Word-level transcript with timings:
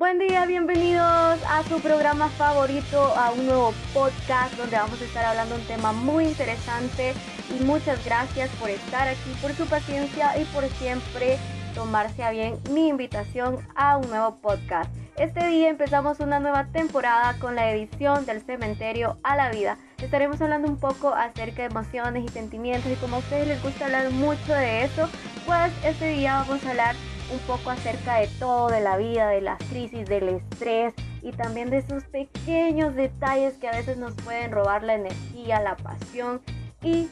Buen 0.00 0.18
día, 0.18 0.46
bienvenidos 0.46 1.38
a 1.46 1.62
su 1.68 1.78
programa 1.78 2.30
favorito, 2.30 2.98
a 3.18 3.32
un 3.32 3.44
nuevo 3.44 3.74
podcast 3.92 4.56
donde 4.56 4.78
vamos 4.78 4.98
a 4.98 5.04
estar 5.04 5.26
hablando 5.26 5.56
un 5.56 5.66
tema 5.66 5.92
muy 5.92 6.24
interesante 6.24 7.12
y 7.50 7.62
muchas 7.64 8.02
gracias 8.02 8.48
por 8.58 8.70
estar 8.70 9.08
aquí, 9.08 9.30
por 9.42 9.52
su 9.52 9.66
paciencia 9.66 10.40
y 10.40 10.46
por 10.46 10.66
siempre 10.70 11.36
tomarse 11.74 12.22
a 12.22 12.30
bien 12.30 12.58
mi 12.70 12.88
invitación 12.88 13.58
a 13.74 13.98
un 13.98 14.08
nuevo 14.08 14.36
podcast. 14.36 14.90
Este 15.18 15.46
día 15.48 15.68
empezamos 15.68 16.18
una 16.20 16.40
nueva 16.40 16.64
temporada 16.72 17.38
con 17.38 17.54
la 17.54 17.70
edición 17.70 18.24
del 18.24 18.40
cementerio 18.40 19.18
a 19.22 19.36
la 19.36 19.50
vida. 19.50 19.76
Estaremos 19.98 20.40
hablando 20.40 20.66
un 20.66 20.78
poco 20.78 21.12
acerca 21.12 21.60
de 21.60 21.68
emociones 21.68 22.24
y 22.24 22.28
sentimientos 22.28 22.90
y 22.90 22.94
como 22.94 23.16
a 23.16 23.18
ustedes 23.18 23.48
les 23.48 23.62
gusta 23.62 23.84
hablar 23.84 24.10
mucho 24.12 24.54
de 24.54 24.84
eso, 24.84 25.10
pues 25.44 25.70
este 25.84 26.08
día 26.08 26.42
vamos 26.48 26.64
a 26.64 26.70
hablar 26.70 26.96
un 27.32 27.38
poco 27.40 27.70
acerca 27.70 28.16
de 28.16 28.28
todo, 28.38 28.68
de 28.68 28.80
la 28.80 28.96
vida, 28.96 29.28
de 29.28 29.40
las 29.40 29.58
crisis, 29.70 30.06
del 30.06 30.28
estrés 30.28 30.94
y 31.22 31.32
también 31.32 31.70
de 31.70 31.78
esos 31.78 32.04
pequeños 32.04 32.94
detalles 32.94 33.54
que 33.54 33.68
a 33.68 33.72
veces 33.72 33.96
nos 33.96 34.14
pueden 34.14 34.50
robar 34.50 34.82
la 34.82 34.94
energía, 34.94 35.60
la 35.60 35.76
pasión 35.76 36.40
y 36.82 37.08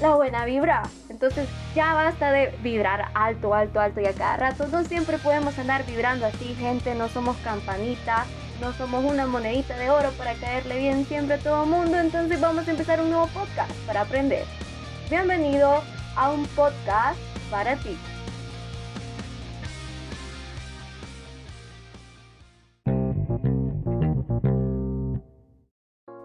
la 0.00 0.14
buena 0.14 0.44
vibra. 0.44 0.82
Entonces 1.08 1.48
ya 1.74 1.94
basta 1.94 2.30
de 2.32 2.54
vibrar 2.62 3.10
alto, 3.14 3.54
alto, 3.54 3.80
alto 3.80 4.00
y 4.00 4.06
a 4.06 4.12
cada 4.12 4.36
rato. 4.36 4.66
No 4.68 4.84
siempre 4.84 5.18
podemos 5.18 5.58
andar 5.58 5.84
vibrando 5.86 6.26
así, 6.26 6.54
gente. 6.54 6.94
No 6.94 7.08
somos 7.08 7.36
campanita, 7.38 8.24
no 8.60 8.72
somos 8.72 9.04
una 9.04 9.26
monedita 9.26 9.76
de 9.76 9.90
oro 9.90 10.10
para 10.12 10.34
caerle 10.34 10.78
bien 10.78 11.04
siempre 11.06 11.36
a 11.36 11.38
todo 11.38 11.66
mundo. 11.66 11.98
Entonces 11.98 12.40
vamos 12.40 12.66
a 12.66 12.70
empezar 12.70 13.00
un 13.00 13.10
nuevo 13.10 13.26
podcast 13.28 13.72
para 13.86 14.02
aprender. 14.02 14.44
Bienvenido 15.10 15.82
a 16.16 16.30
un 16.30 16.46
podcast 16.48 17.18
para 17.50 17.76
ti. 17.76 17.96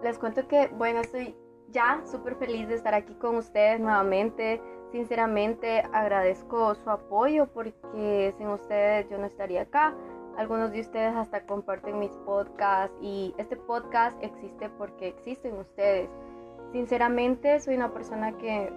Les 0.04 0.18
cuento 0.18 0.46
que, 0.46 0.68
bueno, 0.68 1.00
estoy 1.00 1.34
ya 1.70 2.02
súper 2.04 2.36
feliz 2.36 2.68
de 2.68 2.74
estar 2.74 2.92
aquí 2.92 3.14
con 3.14 3.36
ustedes 3.36 3.80
nuevamente. 3.80 4.60
Sinceramente 4.92 5.82
agradezco 5.94 6.74
su 6.74 6.90
apoyo 6.90 7.46
porque 7.46 8.34
sin 8.36 8.48
ustedes 8.48 9.08
yo 9.08 9.16
no 9.16 9.24
estaría 9.24 9.62
acá. 9.62 9.94
Algunos 10.36 10.72
de 10.72 10.82
ustedes 10.82 11.16
hasta 11.16 11.46
comparten 11.46 11.98
mis 11.98 12.10
podcasts 12.26 12.94
y 13.00 13.34
este 13.38 13.56
podcast 13.56 14.22
existe 14.22 14.68
porque 14.76 15.08
existen 15.08 15.56
ustedes. 15.56 16.10
Sinceramente 16.70 17.58
soy 17.60 17.76
una 17.76 17.94
persona 17.94 18.36
que 18.36 18.70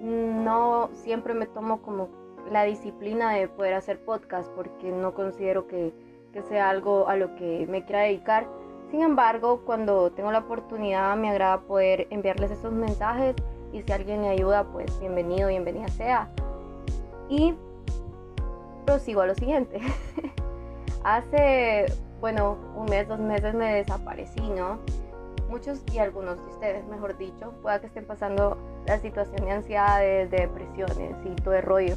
no 0.00 0.90
siempre 0.92 1.34
me 1.34 1.46
tomo 1.46 1.82
como 1.82 2.08
la 2.50 2.64
disciplina 2.64 3.32
de 3.32 3.46
poder 3.46 3.74
hacer 3.74 4.04
podcast 4.04 4.50
porque 4.56 4.90
no 4.90 5.14
considero 5.14 5.68
que, 5.68 5.94
que 6.32 6.42
sea 6.42 6.68
algo 6.68 7.06
a 7.06 7.14
lo 7.14 7.36
que 7.36 7.64
me 7.68 7.84
quiera 7.84 8.02
dedicar 8.02 8.48
sin 8.90 9.02
embargo, 9.02 9.62
cuando 9.64 10.10
tengo 10.10 10.32
la 10.32 10.38
oportunidad 10.40 11.16
me 11.16 11.30
agrada 11.30 11.60
poder 11.60 12.06
enviarles 12.10 12.50
esos 12.50 12.72
mensajes 12.72 13.36
y 13.72 13.82
si 13.82 13.92
alguien 13.92 14.22
me 14.22 14.28
ayuda, 14.30 14.64
pues 14.64 14.98
bienvenido, 14.98 15.48
bienvenida 15.48 15.88
sea. 15.88 16.28
Y 17.28 17.54
prosigo 18.86 19.20
a 19.20 19.26
lo 19.26 19.34
siguiente. 19.34 19.80
Hace, 21.04 21.86
bueno, 22.20 22.56
un 22.74 22.86
mes, 22.86 23.06
dos 23.06 23.18
meses 23.18 23.54
me 23.54 23.74
desaparecí, 23.74 24.40
¿no? 24.40 24.78
Muchos 25.50 25.82
y 25.92 25.98
algunos 25.98 26.36
de 26.38 26.52
ustedes, 26.54 26.86
mejor 26.86 27.16
dicho, 27.18 27.52
pueda 27.62 27.80
que 27.80 27.86
estén 27.88 28.06
pasando 28.06 28.56
la 28.86 28.98
situación 28.98 29.44
de 29.44 29.50
ansiedades, 29.52 30.30
de 30.30 30.38
depresiones 30.38 31.14
y 31.24 31.34
todo 31.42 31.54
el 31.54 31.62
rollo. 31.62 31.94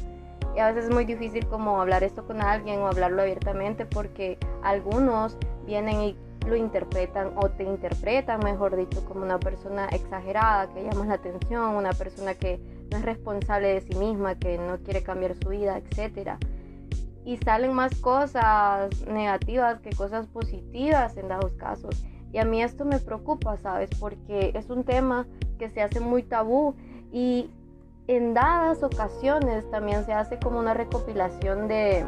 Y 0.54 0.58
a 0.58 0.68
veces 0.68 0.84
es 0.86 0.94
muy 0.94 1.06
difícil 1.06 1.46
como 1.46 1.80
hablar 1.80 2.04
esto 2.04 2.26
con 2.26 2.42
alguien 2.42 2.80
o 2.80 2.86
hablarlo 2.86 3.22
abiertamente 3.22 3.86
porque 3.86 4.38
algunos 4.62 5.38
vienen 5.64 6.00
y 6.02 6.16
lo 6.46 6.56
interpretan 6.56 7.32
o 7.36 7.48
te 7.50 7.64
interpretan, 7.64 8.40
mejor 8.44 8.76
dicho, 8.76 9.04
como 9.04 9.22
una 9.22 9.38
persona 9.38 9.86
exagerada, 9.86 10.72
que 10.72 10.82
llama 10.84 11.06
la 11.06 11.14
atención, 11.14 11.76
una 11.76 11.92
persona 11.92 12.34
que 12.34 12.60
no 12.90 12.98
es 12.98 13.04
responsable 13.04 13.68
de 13.74 13.80
sí 13.80 13.94
misma, 13.96 14.34
que 14.34 14.58
no 14.58 14.78
quiere 14.78 15.02
cambiar 15.02 15.34
su 15.36 15.48
vida, 15.50 15.78
etc. 15.78 16.38
Y 17.24 17.36
salen 17.38 17.72
más 17.72 17.94
cosas 18.00 18.90
negativas 19.06 19.80
que 19.80 19.90
cosas 19.90 20.26
positivas 20.26 21.16
en 21.16 21.28
dados 21.28 21.52
casos. 21.52 22.04
Y 22.32 22.38
a 22.38 22.44
mí 22.44 22.62
esto 22.62 22.84
me 22.84 22.98
preocupa, 22.98 23.56
¿sabes? 23.58 23.90
Porque 24.00 24.52
es 24.54 24.70
un 24.70 24.84
tema 24.84 25.26
que 25.58 25.70
se 25.70 25.82
hace 25.82 26.00
muy 26.00 26.22
tabú 26.22 26.74
y 27.12 27.50
en 28.08 28.34
dadas 28.34 28.82
ocasiones 28.82 29.70
también 29.70 30.04
se 30.04 30.12
hace 30.12 30.38
como 30.38 30.58
una 30.58 30.74
recopilación 30.74 31.68
de 31.68 32.04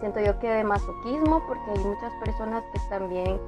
siento 0.00 0.20
yo 0.20 0.38
que 0.38 0.48
de 0.48 0.64
masoquismo, 0.64 1.42
porque 1.46 1.70
hay 1.70 1.84
muchas 1.84 2.12
personas 2.24 2.62
que 2.72 2.80
también 2.88 3.40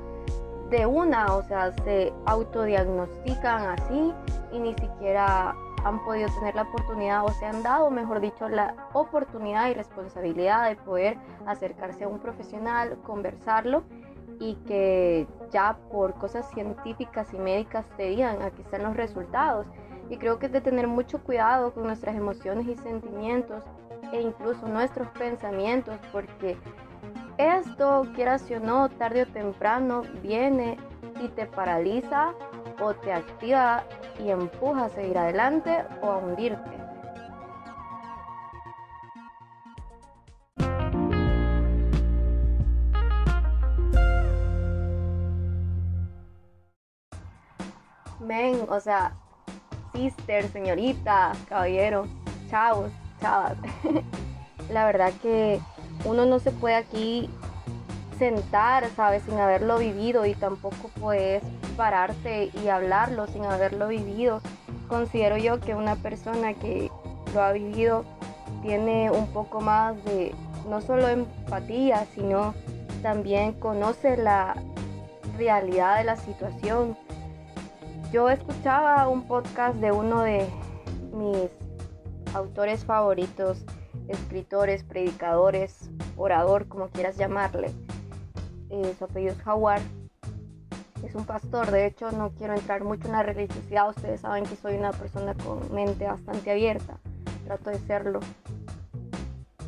de 0.70 0.86
una, 0.86 1.34
o 1.34 1.42
sea, 1.44 1.72
se 1.84 2.12
autodiagnostican 2.26 3.78
así 3.78 4.12
y 4.52 4.58
ni 4.58 4.74
siquiera 4.74 5.54
han 5.84 6.04
podido 6.04 6.28
tener 6.38 6.54
la 6.54 6.62
oportunidad 6.62 7.24
o 7.24 7.30
se 7.30 7.46
han 7.46 7.62
dado, 7.62 7.90
mejor 7.90 8.20
dicho, 8.20 8.48
la 8.48 8.74
oportunidad 8.92 9.70
y 9.70 9.74
responsabilidad 9.74 10.68
de 10.68 10.76
poder 10.76 11.16
acercarse 11.46 12.04
a 12.04 12.08
un 12.08 12.18
profesional, 12.18 12.98
conversarlo 13.04 13.82
y 14.40 14.54
que 14.66 15.26
ya 15.50 15.78
por 15.90 16.14
cosas 16.14 16.48
científicas 16.50 17.32
y 17.32 17.38
médicas 17.38 17.86
te 17.96 18.04
digan, 18.04 18.42
aquí 18.42 18.62
están 18.62 18.82
los 18.82 18.96
resultados. 18.96 19.66
Y 20.10 20.16
creo 20.16 20.38
que 20.38 20.46
es 20.46 20.52
de 20.52 20.60
tener 20.60 20.86
mucho 20.86 21.22
cuidado 21.22 21.72
con 21.72 21.84
nuestras 21.84 22.16
emociones 22.16 22.66
y 22.66 22.76
sentimientos 22.78 23.62
e 24.12 24.20
incluso 24.20 24.66
nuestros 24.66 25.08
pensamientos, 25.08 25.96
porque 26.12 26.56
esto, 27.38 28.06
quieras 28.14 28.44
o 28.50 28.60
no, 28.60 28.88
tarde 28.88 29.22
o 29.22 29.26
temprano, 29.26 30.02
viene 30.22 30.76
y 31.20 31.28
te 31.28 31.46
paraliza 31.46 32.32
o 32.80 32.94
te 32.94 33.12
activa 33.12 33.84
y 34.18 34.30
empuja 34.30 34.86
a 34.86 34.88
seguir 34.88 35.18
adelante 35.18 35.84
o 36.02 36.10
a 36.10 36.16
hundirte. 36.18 36.78
Men, 48.20 48.66
o 48.68 48.80
sea, 48.80 49.12
sister, 49.92 50.48
señorita, 50.48 51.32
caballero, 51.48 52.06
chavos, 52.50 52.90
la 54.70 54.86
verdad 54.86 55.12
que 55.22 55.60
uno 56.04 56.26
no 56.26 56.38
se 56.38 56.50
puede 56.50 56.76
aquí 56.76 57.28
sentar, 58.18 58.88
¿sabes? 58.96 59.22
Sin 59.22 59.38
haberlo 59.38 59.78
vivido 59.78 60.26
y 60.26 60.34
tampoco 60.34 60.90
puedes 61.00 61.42
pararte 61.76 62.50
y 62.62 62.68
hablarlo 62.68 63.26
sin 63.26 63.44
haberlo 63.44 63.88
vivido. 63.88 64.40
Considero 64.88 65.36
yo 65.36 65.60
que 65.60 65.74
una 65.74 65.96
persona 65.96 66.54
que 66.54 66.90
lo 67.34 67.42
ha 67.42 67.52
vivido 67.52 68.04
tiene 68.62 69.10
un 69.10 69.28
poco 69.28 69.60
más 69.60 70.02
de 70.04 70.34
no 70.68 70.80
solo 70.80 71.08
empatía, 71.08 72.06
sino 72.14 72.54
también 73.02 73.52
conoce 73.52 74.16
la 74.16 74.56
realidad 75.36 75.98
de 75.98 76.04
la 76.04 76.16
situación. 76.16 76.96
Yo 78.12 78.28
escuchaba 78.30 79.06
un 79.08 79.22
podcast 79.22 79.76
de 79.76 79.92
uno 79.92 80.22
de 80.22 80.48
mis 81.12 81.50
autores 82.38 82.84
favoritos, 82.84 83.64
escritores, 84.08 84.84
predicadores, 84.84 85.90
orador, 86.16 86.68
como 86.68 86.88
quieras 86.88 87.16
llamarle. 87.16 87.70
Eh, 88.70 88.94
su 88.98 89.04
apellido 89.04 89.34
es. 89.34 89.82
Es 91.04 91.14
un 91.14 91.24
pastor, 91.24 91.70
de 91.70 91.86
hecho 91.86 92.10
no 92.10 92.30
quiero 92.30 92.54
entrar 92.54 92.82
mucho 92.82 93.06
en 93.06 93.12
la 93.12 93.22
religiosidad, 93.22 93.88
ustedes 93.88 94.20
saben 94.20 94.44
que 94.44 94.56
soy 94.56 94.74
una 94.74 94.90
persona 94.90 95.32
con 95.34 95.72
mente 95.72 96.04
bastante 96.04 96.50
abierta, 96.50 96.98
trato 97.44 97.70
de 97.70 97.78
serlo 97.78 98.18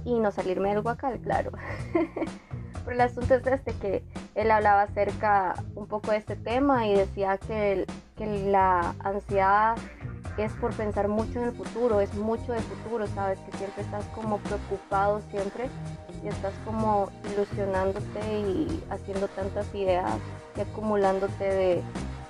y 0.04 0.18
no 0.18 0.32
salirme 0.32 0.70
del 0.70 0.82
guacal, 0.82 1.20
claro. 1.20 1.52
Pero 2.84 2.90
el 2.90 3.00
asunto 3.00 3.34
es 3.34 3.46
este, 3.46 3.72
que 3.74 4.02
él 4.34 4.50
hablaba 4.50 4.82
acerca 4.82 5.54
un 5.76 5.86
poco 5.86 6.10
de 6.10 6.16
este 6.16 6.34
tema 6.34 6.88
y 6.88 6.94
decía 6.94 7.38
que, 7.38 7.86
que 8.16 8.26
la 8.26 8.94
ansiedad 8.98 9.76
es 10.36 10.52
por 10.54 10.72
pensar 10.72 11.08
mucho 11.08 11.40
en 11.40 11.48
el 11.48 11.52
futuro, 11.52 12.00
es 12.00 12.14
mucho 12.14 12.52
de 12.52 12.60
futuro, 12.60 13.06
sabes, 13.08 13.38
que 13.40 13.56
siempre 13.58 13.82
estás 13.82 14.04
como 14.14 14.38
preocupado 14.38 15.20
siempre 15.30 15.68
y 16.22 16.28
estás 16.28 16.52
como 16.64 17.08
ilusionándote 17.32 18.20
y 18.40 18.82
haciendo 18.90 19.28
tantas 19.28 19.72
ideas 19.74 20.18
y 20.56 20.60
acumulándote 20.60 21.44
de 21.44 21.82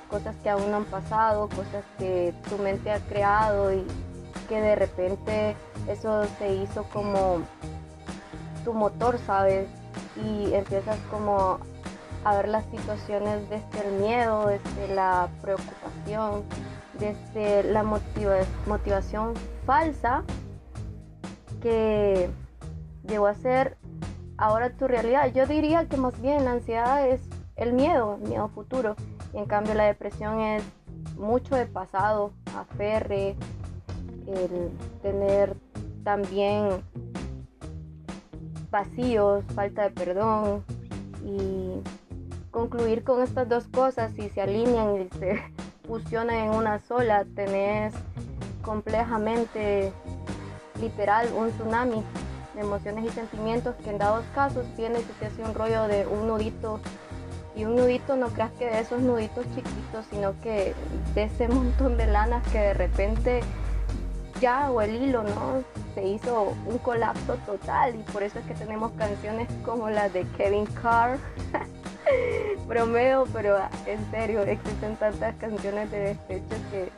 cosas 0.09 0.35
que 0.43 0.51
aún 0.51 0.71
no 0.71 0.79
han 0.79 0.85
pasado, 0.85 1.49
cosas 1.49 1.85
que 1.99 2.35
tu 2.49 2.59
mente 2.59 2.91
ha 2.91 3.01
creado 3.01 3.73
y 3.73 3.85
que 4.49 4.61
de 4.61 4.75
repente 4.75 5.57
eso 5.89 6.25
se 6.39 6.55
hizo 6.55 6.85
como 6.93 7.41
tu 8.65 8.73
motor, 8.73 9.19
¿sabes? 9.27 9.69
Y 10.17 10.53
empiezas 10.53 10.99
como 11.11 11.59
a 12.25 12.37
ver 12.37 12.49
las 12.49 12.65
situaciones 12.67 13.49
desde 13.49 13.89
el 13.89 13.93
miedo, 14.01 14.47
desde 14.47 14.95
la 14.95 15.29
preocupación, 15.41 16.43
desde 17.01 17.65
la 17.65 17.83
motivación 17.83 19.35
falsa 19.67 20.23
que 21.61 22.31
llegó 23.09 23.27
a 23.27 23.35
ser 23.35 23.77
ahora 24.37 24.71
tu 24.71 24.87
realidad. 24.87 25.33
Yo 25.33 25.47
diría 25.47 25.89
que 25.89 25.97
más 25.97 26.21
bien 26.21 26.45
la 26.45 26.53
ansiedad 26.53 27.07
es 27.09 27.21
el 27.57 27.73
miedo, 27.73 28.19
el 28.23 28.29
miedo 28.29 28.49
futuro. 28.49 28.97
Y 29.33 29.39
en 29.39 29.47
cambio 29.47 29.75
la 29.75 29.85
depresión 29.85 30.41
es 30.41 30.63
mucho 31.17 31.57
de 31.57 31.67
pasado, 31.67 32.33
aferre, 32.57 33.37
el 34.27 34.71
tener 35.03 35.57
también 36.05 36.83
vacíos, 38.71 39.45
falta 39.55 39.83
de 39.83 39.91
perdón 39.91 40.65
y 41.25 41.83
concluir 42.51 43.05
con 43.05 43.23
estas 43.23 43.49
dos 43.49 43.67
cosas 43.69 44.17
y 44.19 44.29
se 44.31 44.41
alinean 44.41 45.03
y 45.03 45.19
se 45.19 45.43
fusionan 45.91 46.37
en 46.37 46.51
una 46.51 46.79
sola, 46.79 47.27
tenés 47.35 47.93
complejamente 48.63 49.93
literal 50.81 51.29
un 51.37 51.51
tsunami 51.51 52.05
de 52.55 52.61
emociones 52.61 53.07
y 53.07 53.09
sentimientos 53.09 53.75
que 53.83 53.91
en 53.91 53.99
dados 53.99 54.25
casos 54.33 54.65
viene 54.77 55.01
y 55.01 55.03
se 55.03 55.13
te 55.15 55.27
hace 55.27 55.43
un 55.43 55.53
rollo 55.53 55.89
de 55.89 56.07
un 56.07 56.29
nudito. 56.29 56.79
Y 57.57 57.65
un 57.65 57.75
nudito 57.75 58.15
no 58.15 58.29
creas 58.29 58.53
que 58.53 58.67
de 58.67 58.79
esos 58.79 59.01
nuditos 59.01 59.45
chiquitos 59.53 60.07
sino 60.11 60.41
que 60.41 60.75
de 61.17 61.25
ese 61.25 61.49
montón 61.49 61.97
de 61.97 62.07
lanas 62.07 62.47
que 62.53 62.59
de 62.59 62.75
repente 62.75 63.41
ya 64.41 64.71
o 64.71 64.81
el 64.81 64.95
hilo 64.95 65.25
no 65.25 65.65
se 65.95 66.07
hizo 66.07 66.55
un 66.67 66.79
colapso 66.79 67.35
total 67.45 67.97
y 67.97 68.13
por 68.13 68.23
eso 68.23 68.39
es 68.39 68.45
que 68.47 68.55
tenemos 68.55 68.93
canciones 68.93 69.49
como 69.65 69.91
las 69.91 70.13
de 70.13 70.25
Kevin 70.39 70.67
Carr 70.67 71.19
bromeo 72.67 73.25
pero 73.33 73.57
en 73.87 74.11
serio 74.11 74.43
existen 74.43 74.97
tantas 74.97 75.35
canciones 75.37 75.91
de 75.91 75.99
despecho 76.01 76.57
que 76.71 76.89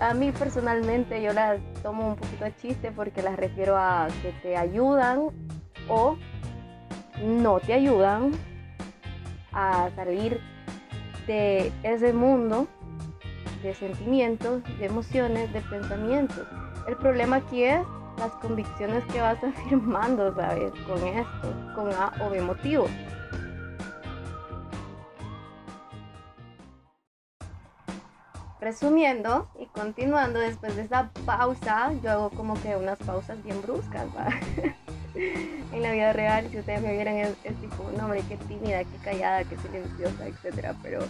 a 0.00 0.12
mí 0.14 0.32
personalmente 0.32 1.22
yo 1.22 1.32
las 1.32 1.60
tomo 1.82 2.08
un 2.08 2.16
poquito 2.16 2.44
de 2.44 2.56
chiste 2.56 2.90
porque 2.90 3.22
las 3.22 3.36
refiero 3.36 3.76
a 3.76 4.08
que 4.22 4.32
te 4.42 4.56
ayudan 4.56 5.30
o 5.88 6.16
no 7.22 7.60
te 7.60 7.74
ayudan 7.74 8.32
a 9.52 9.88
salir 9.94 10.40
de 11.26 11.72
ese 11.82 12.12
mundo 12.12 12.66
de 13.62 13.74
sentimientos, 13.74 14.62
de 14.78 14.86
emociones, 14.86 15.52
de 15.52 15.60
pensamientos. 15.62 16.46
El 16.86 16.96
problema 16.96 17.36
aquí 17.36 17.64
es 17.64 17.80
las 18.18 18.32
convicciones 18.32 19.02
que 19.06 19.20
vas 19.20 19.42
afirmando, 19.44 20.34
¿sabes? 20.34 20.72
Con 20.86 21.02
esto, 21.06 21.72
con 21.74 21.90
A 21.92 22.12
o 22.20 22.30
B 22.30 22.40
motivo. 22.42 22.86
Resumiendo 28.64 29.46
y 29.60 29.66
continuando 29.66 30.40
después 30.40 30.74
de 30.74 30.82
esta 30.82 31.10
pausa, 31.26 31.92
yo 32.02 32.10
hago 32.10 32.30
como 32.30 32.60
que 32.62 32.76
unas 32.76 32.98
pausas 32.98 33.42
bien 33.44 33.60
bruscas, 33.62 34.06
en 35.14 35.82
la 35.82 35.92
vida 35.92 36.12
real, 36.12 36.48
si 36.50 36.58
ustedes 36.58 36.80
me 36.80 36.92
vieran, 36.92 37.16
es, 37.16 37.36
tipo, 37.60 37.90
no, 37.96 38.04
hombre, 38.04 38.22
qué 38.28 38.36
tímida, 38.36 38.82
qué 38.82 38.96
callada, 39.04 39.44
qué 39.44 39.56
silenciosa, 39.58 40.26
etcétera, 40.26 40.74
pero 40.82 41.00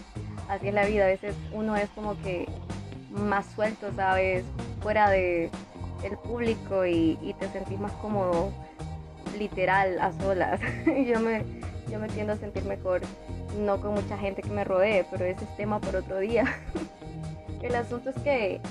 así 0.49 0.67
es 0.67 0.73
la 0.73 0.85
vida, 0.85 1.05
a 1.05 1.07
veces 1.07 1.33
uno 1.53 1.75
es 1.75 1.89
como 1.91 2.21
que 2.21 2.47
más 3.09 3.45
suelto, 3.55 3.91
¿sabes? 3.95 4.43
Fuera 4.81 5.09
de 5.09 5.49
público 6.23 6.85
y, 6.85 7.35
te 7.39 7.47
sentís 7.49 7.79
más 7.79 7.91
como 7.93 8.53
literal 9.39 9.99
a 9.99 10.11
solas. 10.11 10.59
yo 10.85 11.19
me 11.19 11.43
yo 11.89 11.99
me 11.99 12.07
tiendo 12.09 12.33
a 12.33 12.37
sentir 12.37 12.63
mejor 12.65 13.01
no 13.59 13.79
con 13.79 13.93
mucha 13.93 14.17
gente 14.17 14.41
que 14.41 14.49
me 14.49 14.63
rodee, 14.63 15.05
pero 15.09 15.25
ese 15.25 15.43
es 15.43 15.57
tema 15.57 15.79
por 15.79 15.95
otro 15.95 16.19
día. 16.19 16.45
El 17.65 17.73
asunto 17.73 18.11
es 18.11 18.15
que 18.17 18.61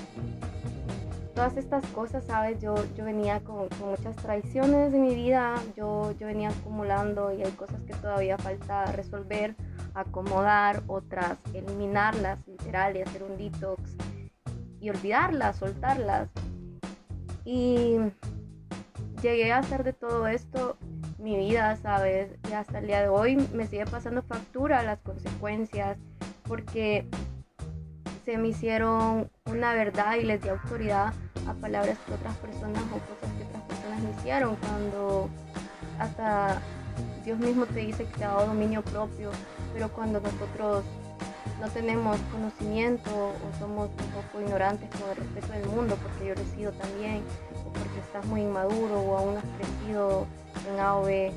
todas 1.35 1.57
estas 1.57 1.85
cosas, 1.87 2.23
¿sabes? 2.23 2.61
Yo, 2.61 2.75
yo 2.95 3.03
venía 3.03 3.41
con, 3.41 3.67
muchas 3.85 4.15
traiciones 4.15 4.93
en 4.93 5.01
mi 5.01 5.13
vida, 5.13 5.55
yo, 5.75 6.13
yo 6.17 6.27
venía 6.27 6.47
acumulando 6.47 7.33
y 7.33 7.43
hay 7.43 7.51
cosas 7.51 7.81
que 7.85 7.93
todavía 7.93 8.37
falta 8.37 8.85
resolver, 8.93 9.53
acomodar, 9.93 10.81
otras 10.87 11.37
eliminarlas, 11.53 12.39
literal, 12.47 12.95
y 12.95 13.01
hacer 13.01 13.23
un 13.23 13.37
detox 13.37 13.97
y 14.79 14.89
olvidarlas, 14.89 15.57
soltarlas. 15.57 16.29
Y 17.43 17.97
llegué 19.21 19.51
a 19.51 19.57
hacer 19.57 19.83
de 19.83 19.91
todo 19.91 20.25
esto 20.27 20.77
mi 21.19 21.35
vida, 21.35 21.75
¿sabes? 21.75 22.31
Y 22.49 22.53
hasta 22.53 22.79
el 22.79 22.87
día 22.87 23.01
de 23.01 23.09
hoy 23.09 23.35
me 23.53 23.67
sigue 23.67 23.85
pasando 23.85 24.21
factura 24.21 24.83
las 24.83 25.01
consecuencias, 25.01 25.97
porque 26.47 27.09
se 28.25 28.37
me 28.37 28.47
hicieron 28.47 29.29
una 29.45 29.73
verdad 29.73 30.15
y 30.15 30.23
les 30.23 30.41
di 30.41 30.49
autoridad 30.49 31.13
a 31.47 31.53
palabras 31.53 31.97
que 32.05 32.13
otras 32.13 32.35
personas 32.37 32.81
o 32.85 32.97
cosas 32.97 33.31
que 33.37 33.43
otras 33.43 33.63
personas 33.63 34.01
me 34.01 34.11
hicieron 34.11 34.55
cuando 34.55 35.29
hasta 35.99 36.59
Dios 37.23 37.37
mismo 37.37 37.67
te 37.67 37.81
dice 37.81 38.05
que 38.05 38.17
te 38.17 38.23
ha 38.23 38.29
dado 38.29 38.47
dominio 38.47 38.81
propio, 38.81 39.29
pero 39.73 39.89
cuando 39.89 40.19
nosotros 40.19 40.83
no 41.61 41.69
tenemos 41.69 42.17
conocimiento 42.31 43.11
o 43.11 43.59
somos 43.59 43.89
un 43.89 44.11
poco 44.11 44.41
ignorantes 44.41 44.89
con 44.89 45.09
el 45.09 45.15
respeto 45.17 45.53
del 45.53 45.65
mundo, 45.69 45.97
porque 46.01 46.27
yo 46.27 46.33
he 46.33 46.55
sido 46.57 46.71
también, 46.73 47.21
o 47.65 47.71
porque 47.71 47.99
estás 47.99 48.25
muy 48.25 48.41
inmaduro 48.41 49.01
o 49.01 49.17
aún 49.17 49.37
has 49.37 49.43
crecido 49.57 50.25
en 50.67 50.79
A 50.79 50.95
o 50.95 51.03
B 51.03 51.31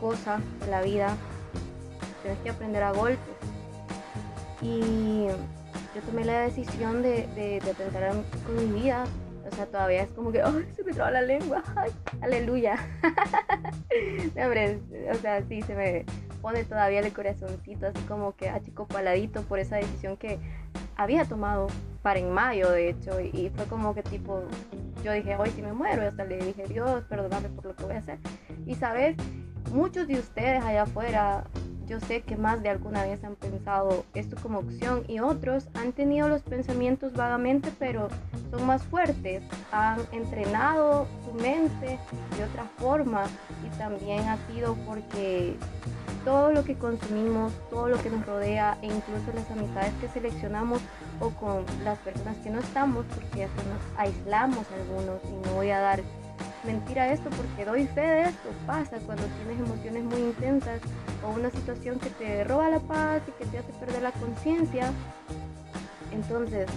cosa 0.00 0.40
de 0.60 0.66
la 0.70 0.82
vida, 0.82 1.16
tienes 2.22 2.40
que 2.40 2.50
aprender 2.50 2.82
a 2.82 2.92
golpes. 2.92 3.18
Y 4.60 5.28
yo 5.94 6.00
tomé 6.02 6.24
la 6.24 6.40
decisión 6.40 7.02
de, 7.02 7.26
de, 7.34 7.60
de 7.60 8.24
con 8.44 8.56
mi 8.56 8.80
vida. 8.80 9.04
O 9.46 9.54
sea, 9.54 9.66
todavía 9.66 10.02
es 10.02 10.10
como 10.10 10.32
que, 10.32 10.42
¡ay, 10.42 10.66
se 10.74 10.82
me 10.82 10.92
traba 10.92 11.10
la 11.10 11.22
lengua! 11.22 11.62
¡Ay, 11.76 11.90
aleluya! 12.22 12.76
hombre, 14.42 14.80
o 15.12 15.14
sea, 15.16 15.42
sí, 15.42 15.60
se 15.62 15.74
me 15.74 16.06
pone 16.40 16.64
todavía 16.64 17.00
el 17.00 17.12
corazoncito 17.12 17.86
así 17.86 18.00
como 18.08 18.34
que 18.36 18.50
paladito 18.88 19.42
por 19.42 19.58
esa 19.58 19.76
decisión 19.76 20.16
que 20.16 20.38
había 20.96 21.24
tomado 21.24 21.68
para 22.02 22.20
en 22.20 22.30
mayo, 22.32 22.70
de 22.70 22.90
hecho. 22.90 23.20
Y, 23.20 23.50
fue 23.54 23.66
como 23.66 23.94
que 23.94 24.02
tipo, 24.02 24.42
yo 25.02 25.12
dije, 25.12 25.36
hoy 25.36 25.50
si 25.50 25.62
me 25.62 25.72
muero. 25.72 26.02
Y 26.02 26.06
hasta 26.06 26.24
le 26.24 26.38
dije, 26.38 26.64
Dios, 26.68 27.04
perdóname 27.04 27.48
por 27.50 27.66
lo 27.66 27.76
que 27.76 27.84
voy 27.84 27.94
a 27.94 27.98
hacer. 27.98 28.18
Y 28.66 28.74
sabes, 28.74 29.16
muchos 29.72 30.06
de 30.06 30.18
ustedes 30.18 30.62
allá 30.62 30.82
afuera 30.82 31.44
yo 31.86 32.00
sé 32.00 32.22
que 32.22 32.36
más 32.36 32.62
de 32.62 32.68
alguna 32.68 33.04
vez 33.04 33.22
han 33.24 33.36
pensado 33.36 34.04
esto 34.14 34.36
como 34.42 34.60
opción 34.60 35.04
y 35.08 35.20
otros 35.20 35.68
han 35.74 35.92
tenido 35.92 36.28
los 36.28 36.42
pensamientos 36.42 37.12
vagamente, 37.12 37.70
pero 37.78 38.08
son 38.50 38.66
más 38.66 38.82
fuertes, 38.84 39.42
han 39.72 40.00
entrenado 40.12 41.06
su 41.24 41.34
mente 41.34 41.98
de 42.36 42.44
otra 42.44 42.64
forma 42.78 43.24
y 43.64 43.78
también 43.78 44.20
ha 44.28 44.38
sido 44.48 44.74
porque 44.86 45.56
todo 46.24 46.52
lo 46.52 46.64
que 46.64 46.74
consumimos, 46.74 47.52
todo 47.68 47.88
lo 47.88 47.98
que 48.00 48.10
nos 48.10 48.24
rodea 48.24 48.78
e 48.80 48.86
incluso 48.86 49.32
las 49.34 49.50
amistades 49.50 49.92
que 50.00 50.08
seleccionamos 50.08 50.80
o 51.20 51.30
con 51.30 51.64
las 51.84 51.98
personas 51.98 52.36
que 52.38 52.50
no 52.50 52.60
estamos, 52.60 53.04
porque 53.14 53.44
hasta 53.44 53.62
nos 53.64 53.98
aislamos 53.98 54.66
algunos 54.72 55.20
y 55.24 55.46
no 55.46 55.54
voy 55.54 55.70
a 55.70 55.80
dar 55.80 56.02
mentira 56.64 57.12
esto 57.12 57.30
porque 57.30 57.64
doy 57.64 57.86
fe 57.88 58.00
de 58.00 58.22
esto. 58.22 58.48
Pasa 58.66 58.98
cuando 59.06 59.24
tienes 59.24 59.60
emociones 59.66 60.04
muy 60.04 60.20
intensas 60.20 60.80
o 61.24 61.30
una 61.30 61.50
situación 61.50 61.98
que 61.98 62.10
te 62.10 62.44
roba 62.44 62.68
la 62.68 62.80
paz 62.80 63.22
y 63.28 63.32
que 63.32 63.46
te 63.46 63.58
hace 63.58 63.72
perder 63.74 64.02
la 64.02 64.12
conciencia. 64.12 64.90
Entonces, 66.12 66.68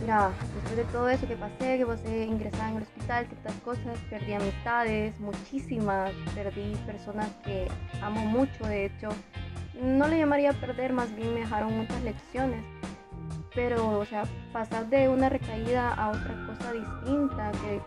mira, 0.00 0.30
después 0.54 0.76
de 0.76 0.84
todo 0.92 1.08
eso 1.08 1.26
que 1.26 1.36
pasé, 1.36 1.78
que 1.78 1.86
pasé 1.86 2.26
ingresada 2.26 2.70
en 2.70 2.76
el 2.76 2.82
hospital, 2.82 3.28
que 3.28 3.34
estas 3.34 3.54
cosas, 3.56 3.98
perdí 4.10 4.34
amistades, 4.34 5.18
muchísimas, 5.20 6.12
perdí 6.34 6.74
personas 6.86 7.28
que 7.44 7.68
amo 8.00 8.24
mucho, 8.26 8.64
de 8.64 8.86
hecho, 8.86 9.08
no 9.80 10.06
le 10.08 10.18
llamaría 10.18 10.52
perder, 10.52 10.92
más 10.92 11.14
bien 11.14 11.34
me 11.34 11.40
dejaron 11.40 11.76
muchas 11.76 12.02
lecciones. 12.02 12.64
Pero, 13.54 13.98
o 13.98 14.04
sea, 14.06 14.24
pasar 14.52 14.88
de 14.88 15.08
una 15.08 15.28
recaída 15.28 15.92
a 15.92 16.10
otra 16.10 16.46
cosa 16.46 16.72
distinta, 16.72 17.50
que 17.52 17.80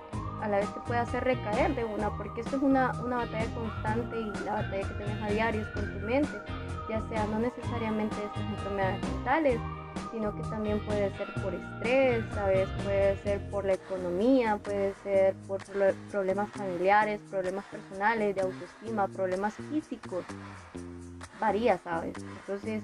a 0.45 0.47
la 0.47 0.57
vez 0.59 0.71
te 0.73 0.79
puede 0.81 0.99
hacer 0.99 1.23
recaer 1.23 1.73
de 1.75 1.83
una, 1.83 2.15
porque 2.15 2.41
esto 2.41 2.57
es 2.57 2.61
una, 2.61 2.91
una 3.03 3.17
batalla 3.17 3.47
constante 3.55 4.19
y 4.19 4.45
la 4.45 4.53
batalla 4.53 4.87
que 4.87 4.93
tienes 4.93 5.23
a 5.23 5.27
diario 5.27 5.61
es 5.61 5.67
con 5.69 5.91
tu 5.91 6.05
mente, 6.05 6.41
ya 6.87 7.01
sea 7.09 7.25
no 7.25 7.39
necesariamente 7.39 8.15
estas 8.23 8.43
enfermedades 8.51 9.01
mentales, 9.09 9.59
sino 10.11 10.35
que 10.35 10.43
también 10.43 10.79
puede 10.85 11.09
ser 11.17 11.33
por 11.41 11.53
estrés, 11.55 12.23
¿sabes? 12.35 12.69
Puede 12.83 13.17
ser 13.23 13.49
por 13.49 13.65
la 13.65 13.73
economía, 13.73 14.57
puede 14.57 14.93
ser 15.03 15.33
por 15.47 15.63
problemas 16.11 16.49
familiares, 16.51 17.19
problemas 17.31 17.65
personales, 17.65 18.35
de 18.35 18.41
autoestima, 18.41 19.07
problemas 19.07 19.55
físicos. 19.71 20.25
Varía, 21.39 21.79
¿sabes? 21.79 22.13
Entonces, 22.17 22.83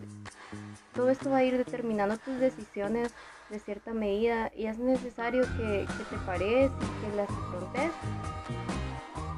todo 0.96 1.12
esto 1.12 1.30
va 1.30 1.38
a 1.38 1.44
ir 1.44 1.58
determinando 1.58 2.18
tus 2.18 2.40
decisiones 2.40 3.14
de 3.52 3.60
cierta 3.60 3.94
medida 3.94 4.52
y 4.56 4.66
es 4.66 4.80
necesario 4.80 5.44
que, 5.58 5.86
te 6.10 6.18
pares 6.26 6.72
y 6.72 7.10
que 7.10 7.16
las 7.18 7.30
afrontes 7.30 7.92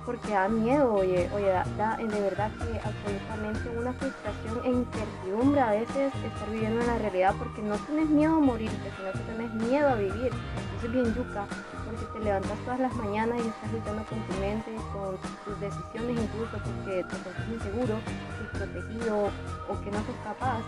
porque 0.05 0.31
da 0.31 0.50
miedo, 0.50 0.93
oye, 0.93 1.29
oye, 1.33 1.48
da, 1.48 1.98
de 1.98 2.22
verdad 2.22 2.51
que 2.51 2.79
absolutamente 2.79 3.69
una 3.77 3.93
frustración 3.93 4.62
e 4.65 4.69
incertidumbre 4.72 5.62
a 5.62 5.72
veces 5.72 6.13
estar 6.15 6.50
viviendo 6.51 6.81
en 6.81 6.88
la 6.88 6.98
realidad 6.98 7.36
porque 7.38 7.62
no 7.62 7.75
tienes 7.77 8.10
miedo 8.10 8.36
a 8.36 8.39
morirte, 8.39 8.91
sino 8.98 9.12
que 9.12 9.19
tienes 9.19 9.53
miedo 9.53 9.89
a 9.89 9.95
vivir. 9.95 10.31
Eso 10.77 10.88
es 10.88 10.91
bien 10.91 11.13
yuca, 11.15 11.48
porque 11.86 12.05
te 12.13 12.19
levantas 12.25 12.57
todas 12.65 12.79
las 12.79 12.93
mañanas 12.95 13.39
y 13.43 13.48
estás 13.48 13.72
luchando 13.72 14.03
con 14.05 14.19
tu 14.27 14.33
mente, 14.39 14.75
con 14.91 15.17
tus 15.45 15.60
decisiones 15.62 16.24
incluso 16.24 16.51
porque 16.51 17.03
te 17.03 17.15
sientes 17.15 17.50
inseguro, 17.53 17.95
desprotegido 18.41 19.29
o 19.69 19.81
que 19.81 19.91
no 19.91 19.98
sos 19.98 20.15
capaz 20.24 20.62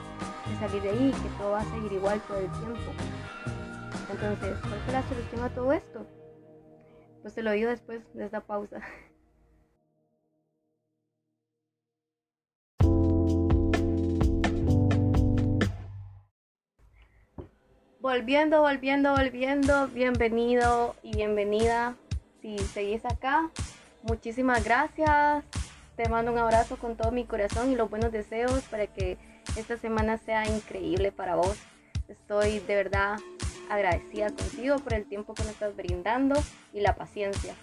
de 0.48 0.60
salir 0.60 0.82
de 0.82 0.90
ahí, 0.90 1.12
que 1.12 1.30
todo 1.38 1.52
va 1.52 1.62
a 1.62 1.66
seguir 1.66 1.92
igual 1.92 2.22
todo 2.28 2.38
el 2.38 2.52
tiempo. 2.52 2.92
Entonces, 4.10 4.58
¿cuál 4.62 4.80
es 4.88 4.94
la 4.94 5.04
solución 5.04 5.44
a 5.44 5.50
todo 5.50 5.74
esto? 5.74 6.06
Pues 7.22 7.34
te 7.34 7.42
lo 7.42 7.52
digo 7.52 7.70
después 7.70 8.02
de 8.14 8.26
esta 8.26 8.42
pausa. 8.42 8.80
Volviendo, 18.06 18.62
volviendo, 18.62 19.16
volviendo, 19.16 19.88
bienvenido 19.88 20.96
y 21.02 21.16
bienvenida. 21.16 21.96
Si 22.40 22.56
seguís 22.60 23.04
acá, 23.04 23.50
muchísimas 24.04 24.64
gracias. 24.64 25.44
Te 25.96 26.08
mando 26.08 26.32
un 26.32 26.38
abrazo 26.38 26.78
con 26.78 26.96
todo 26.96 27.12
mi 27.12 27.26
corazón 27.26 27.72
y 27.72 27.76
los 27.76 27.90
buenos 27.90 28.12
deseos 28.12 28.62
para 28.70 28.86
que 28.86 29.18
esta 29.58 29.78
semana 29.78 30.20
sea 30.20 30.46
increíble 30.46 31.12
para 31.12 31.34
vos. 31.36 31.58
Estoy 32.08 32.60
de 32.60 32.76
verdad 32.76 33.18
agradecida 33.72 34.28
contigo 34.28 34.78
por 34.78 34.94
el 34.94 35.06
tiempo 35.06 35.34
que 35.34 35.44
me 35.44 35.50
estás 35.50 35.76
brindando 35.76 36.36
y 36.74 36.82
la 36.82 36.94
paciencia. 36.94 37.56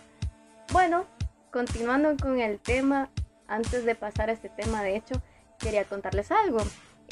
Bueno, 0.72 1.06
continuando 1.52 2.16
con 2.20 2.40
el 2.40 2.58
tema, 2.58 3.10
antes 3.46 3.84
de 3.84 3.94
pasar 3.94 4.28
a 4.28 4.32
este 4.32 4.48
tema, 4.48 4.82
de 4.82 4.96
hecho, 4.96 5.14
quería 5.60 5.84
contarles 5.84 6.32
algo. 6.32 6.58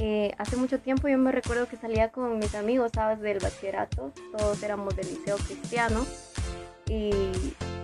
Eh, 0.03 0.33
hace 0.39 0.57
mucho 0.57 0.81
tiempo 0.81 1.09
yo 1.09 1.19
me 1.19 1.31
recuerdo 1.31 1.69
que 1.69 1.77
salía 1.77 2.11
con 2.11 2.39
mis 2.39 2.55
amigos, 2.55 2.91
¿sabes? 2.95 3.21
Del 3.21 3.39
bachillerato, 3.39 4.13
todos 4.37 4.63
éramos 4.63 4.97
del 4.97 5.07
liceo 5.09 5.37
cristiano 5.37 6.07
y 6.89 7.13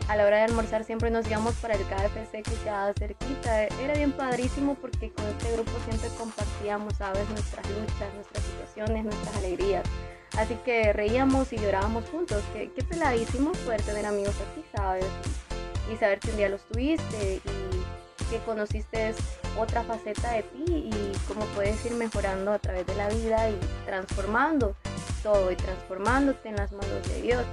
a 0.09 0.17
la 0.17 0.25
hora 0.25 0.39
de 0.39 0.45
almorzar 0.45 0.85
siempre 0.85 1.11
nos 1.11 1.27
íbamos 1.27 1.55
para 1.57 1.75
el 1.75 1.83
KFC 1.83 2.43
que 2.43 2.55
quedaba 2.65 2.95
cerquita. 2.99 3.65
Era 3.65 3.93
bien 3.95 4.13
padrísimo 4.13 4.77
porque 4.77 5.11
con 5.11 5.27
este 5.27 5.53
grupo 5.53 5.73
siempre 5.85 6.09
compartíamos, 6.17 6.95
¿sabes? 6.97 7.29
Nuestras 7.29 7.69
luchas, 7.69 8.15
nuestras 8.15 8.45
situaciones, 8.45 9.05
nuestras 9.05 9.37
alegrías. 9.37 9.85
Así 10.39 10.55
que 10.65 10.95
reíamos 10.95 11.53
y 11.53 11.59
llorábamos 11.59 12.09
juntos. 12.09 12.43
Qué, 12.55 12.71
peladísimo 12.83 13.53
poder 13.67 13.83
tener 13.83 14.07
amigos 14.07 14.35
así, 14.51 14.65
¿sabes? 14.75 15.07
Y 15.93 15.97
saber 15.97 16.21
que 16.21 16.31
un 16.31 16.37
día 16.39 16.49
los 16.49 16.65
tuviste 16.67 17.43
que 18.31 18.39
conociste 18.41 19.15
otra 19.59 19.83
faceta 19.83 20.33
de 20.33 20.43
ti 20.43 20.65
y 20.67 21.13
cómo 21.29 21.45
puedes 21.55 21.85
ir 21.85 21.93
mejorando 21.93 22.53
a 22.53 22.59
través 22.59 22.87
de 22.87 22.95
la 22.95 23.09
vida 23.09 23.51
y 23.51 23.59
transformando 23.85 24.75
todo 25.23 25.51
y 25.51 25.57
transformándote 25.57 26.49
en 26.49 26.57
las 26.57 26.73
manos 26.73 27.09
de 27.09 27.23
Dios. 27.23 27.45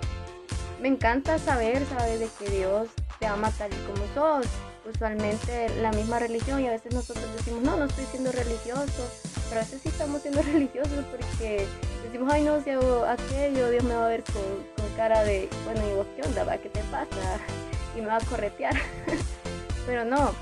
Me 0.79 0.89
encanta 0.89 1.39
saber, 1.39 1.85
sabes, 1.87 2.19
de 2.19 2.27
que 2.37 2.49
Dios 2.49 2.89
te 3.19 3.25
ama 3.25 3.49
tal 3.51 3.71
y 3.71 3.77
como 3.87 4.05
sos. 4.13 4.47
Usualmente 4.85 5.69
la 5.81 5.91
misma 5.93 6.19
religión 6.19 6.59
y 6.59 6.67
a 6.67 6.71
veces 6.71 6.93
nosotros 6.93 7.25
decimos, 7.37 7.63
no, 7.63 7.77
no 7.77 7.85
estoy 7.85 8.03
siendo 8.05 8.33
religioso, 8.33 9.09
pero 9.47 9.61
a 9.61 9.63
veces 9.63 9.81
sí 9.81 9.89
estamos 9.89 10.21
siendo 10.21 10.41
religiosos 10.53 11.05
porque 11.09 11.65
decimos, 12.03 12.33
ay 12.33 12.43
no, 12.43 12.61
si 12.61 12.71
hago 12.71 13.05
aquello, 13.05 13.69
Dios 13.69 13.83
me 13.85 13.95
va 13.95 14.07
a 14.07 14.09
ver 14.09 14.23
con, 14.23 14.73
cara 14.97 15.23
de, 15.23 15.49
bueno, 15.63 15.81
y 15.89 15.93
vos 15.95 16.05
qué 16.15 16.27
onda, 16.27 16.57
¿qué 16.57 16.69
te 16.69 16.81
pasa? 16.83 17.07
Y 17.95 18.01
me 18.01 18.07
va 18.07 18.17
a 18.17 18.25
corretear. 18.25 18.73
pero 19.85 20.03
no, 20.03 20.33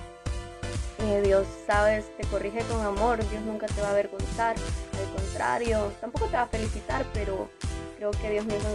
Dios, 1.02 1.48
sabes, 1.66 2.06
te 2.16 2.24
corrige 2.28 2.60
con 2.66 2.80
amor, 2.86 3.18
Dios 3.30 3.42
nunca 3.44 3.66
te 3.66 3.82
va 3.82 3.88
a 3.88 3.92
avergonzar, 3.92 4.56
al 4.56 5.22
contrario, 5.22 5.92
tampoco 6.00 6.26
te 6.28 6.34
va 6.34 6.44
a 6.44 6.48
felicitar, 6.48 7.06
pero 7.14 7.50
creo 7.98 8.12
que 8.12 8.30
Dios 8.30 8.46
mismo, 8.46 8.70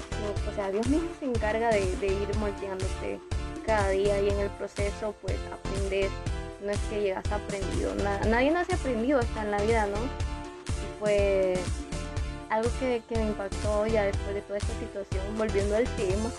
o 0.50 0.54
sea, 0.54 0.70
Dios 0.70 0.88
mismo 0.88 1.08
se 1.20 1.26
encarga 1.26 1.70
de, 1.70 1.82
ir 1.82 2.36
moldeándote 2.38 3.20
cada 3.64 3.90
día 3.90 4.20
y 4.20 4.28
en 4.28 4.40
el 4.40 4.50
proceso 4.50 5.14
pues 5.22 5.36
aprendes, 5.52 6.10
no 6.64 6.72
es 6.72 6.78
que 6.90 7.00
llegas 7.00 7.30
aprendido, 7.30 7.94
nadie 7.94 8.50
nace 8.50 8.74
aprendido 8.74 9.20
hasta 9.20 9.42
en 9.42 9.50
la 9.52 9.62
vida, 9.62 9.86
¿no? 9.86 9.98
Pues 10.98 11.60
algo 12.50 12.68
que, 12.80 13.02
me 13.10 13.28
impactó 13.28 13.86
ya 13.86 14.04
después 14.04 14.34
de 14.34 14.42
toda 14.42 14.58
esta 14.58 14.78
situación, 14.80 15.38
volviendo 15.38 15.76
al 15.76 15.84
tema, 15.96 16.30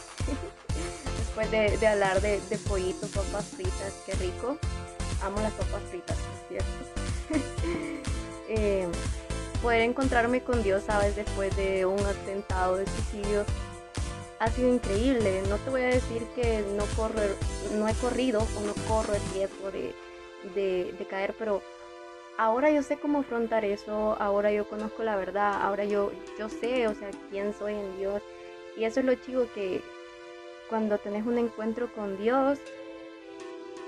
después 1.17 1.50
de, 1.50 1.88
hablar 1.88 2.22
de, 2.22 2.41
de 2.41 2.58
pollito, 2.58 3.08
papas 3.08 3.46
fritas, 3.46 3.94
qué 4.06 4.13
rico 4.15 4.58
amo 5.24 5.39
las 5.41 5.53
papas 5.53 5.81
fritas, 5.89 6.17
¿cierto? 6.47 6.67
eh, 8.50 8.88
poder 9.62 9.81
encontrarme 9.81 10.41
con 10.41 10.63
Dios, 10.63 10.83
sabes, 10.86 11.15
después 11.15 11.55
de 11.55 11.86
un 11.86 12.00
atentado 12.05 12.77
de 12.77 12.86
suicidio, 12.86 13.45
ha 14.39 14.50
sido 14.50 14.74
increíble. 14.74 15.41
No 15.50 15.57
te 15.57 15.69
voy 15.69 15.81
a 15.81 15.88
decir 15.88 16.24
que 16.36 16.63
no, 16.75 16.86
corro, 16.95 17.21
no 17.74 17.88
he 17.88 17.93
corrido 17.95 18.41
o 18.41 18.62
no 18.62 18.74
corro 18.88 19.13
el 19.13 19.21
riesgo 19.33 19.71
de, 19.71 19.93
de, 20.53 21.05
caer, 21.09 21.33
pero 21.38 21.62
ahora 22.38 22.69
yo 22.71 22.83
sé 22.83 22.97
cómo 22.97 23.19
afrontar 23.19 23.65
eso, 23.65 24.15
ahora 24.19 24.51
yo 24.51 24.67
conozco 24.69 25.03
la 25.03 25.15
verdad, 25.15 25.62
ahora 25.62 25.86
yo, 25.86 26.12
yo 26.38 26.50
sé, 26.50 26.88
o 26.88 26.95
sea, 26.95 27.09
quién 27.31 27.53
soy 27.53 27.74
en 27.74 27.97
Dios. 27.97 28.21
Y 28.75 28.83
eso 28.83 29.00
es 29.00 29.05
lo 29.05 29.15
chico 29.15 29.47
que 29.55 29.81
cuando 30.69 30.97
tenés 31.00 31.25
un 31.25 31.38
encuentro 31.38 31.91
con 31.93 32.17
Dios, 32.17 32.59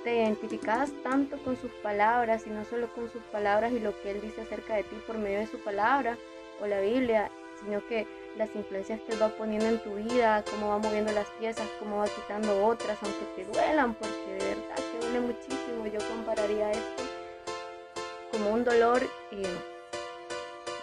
te 0.03 0.15
identificas 0.15 0.91
tanto 1.03 1.37
con 1.43 1.57
sus 1.57 1.71
palabras 1.83 2.45
y 2.47 2.49
no 2.49 2.63
solo 2.65 2.87
con 2.93 3.09
sus 3.11 3.21
palabras 3.23 3.71
y 3.71 3.79
lo 3.79 3.99
que 4.01 4.11
Él 4.11 4.21
dice 4.21 4.41
acerca 4.41 4.75
de 4.75 4.83
ti 4.83 4.95
por 5.05 5.17
medio 5.17 5.39
de 5.39 5.47
su 5.47 5.59
palabra 5.59 6.17
o 6.61 6.67
la 6.67 6.79
Biblia, 6.81 7.29
sino 7.63 7.85
que 7.87 8.07
las 8.37 8.53
influencias 8.55 8.99
que 9.01 9.13
Él 9.13 9.21
va 9.21 9.29
poniendo 9.29 9.67
en 9.67 9.79
tu 9.79 9.95
vida, 9.95 10.43
cómo 10.49 10.69
va 10.69 10.77
moviendo 10.77 11.11
las 11.11 11.27
piezas, 11.39 11.67
cómo 11.79 11.97
va 11.97 12.05
quitando 12.05 12.65
otras, 12.65 12.97
aunque 13.01 13.25
te 13.35 13.45
duelan, 13.45 13.93
porque 13.95 14.33
de 14.33 14.55
verdad 14.55 14.75
que 14.75 15.05
duele 15.05 15.19
muchísimo. 15.21 15.85
Yo 15.85 15.99
compararía 16.09 16.71
esto 16.71 17.03
como 18.31 18.51
un 18.51 18.63
dolor 18.63 19.03
eh, 19.31 19.57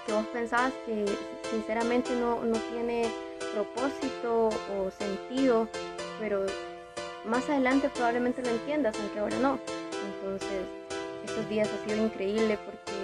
que 0.05 0.13
vos 0.13 0.27
pensás 0.33 0.73
que 0.85 1.05
sinceramente 1.51 2.15
no, 2.17 2.43
no 2.43 2.59
tiene 2.73 3.09
propósito 3.55 4.49
o 4.49 4.91
sentido, 4.91 5.69
pero 6.21 6.45
más 7.27 7.49
adelante 7.49 7.89
probablemente 7.89 8.43
lo 8.43 8.51
entiendas, 8.51 8.97
aunque 8.99 9.19
ahora 9.19 9.37
no. 9.39 9.59
Entonces, 10.15 10.63
estos 11.25 11.49
días 11.49 11.69
ha 11.69 11.85
sido 11.85 12.05
increíble 12.05 12.59
porque 12.65 12.97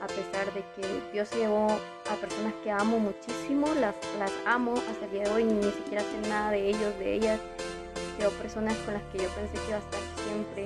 a 0.00 0.06
pesar 0.06 0.52
de 0.52 0.62
que 0.76 1.12
Dios 1.12 1.30
llevó 1.32 1.66
a 2.10 2.14
personas 2.16 2.52
que 2.62 2.70
amo 2.70 2.98
muchísimo, 2.98 3.66
las, 3.80 3.94
las 4.18 4.32
amo 4.46 4.74
hasta 4.74 5.06
el 5.06 5.10
día 5.10 5.22
de 5.24 5.30
hoy, 5.30 5.44
ni 5.44 5.62
siquiera 5.62 6.02
sé 6.02 6.28
nada 6.28 6.50
de 6.50 6.68
ellos, 6.68 6.98
de 6.98 7.14
ellas. 7.14 7.40
Llevo 8.18 8.32
personas 8.32 8.76
con 8.84 8.94
las 8.94 9.02
que 9.04 9.18
yo 9.18 9.28
pensé 9.30 9.54
que 9.54 9.68
iba 9.68 9.76
a 9.76 9.80
estar 9.80 10.00
siempre. 10.24 10.64